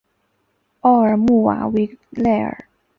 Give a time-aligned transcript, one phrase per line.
[0.79, 2.65] 奥尔穆瓦维莱尔。